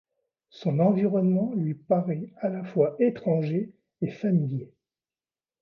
[0.49, 3.69] Son environnement lui paraît à la fois étranger
[4.01, 4.73] et familier.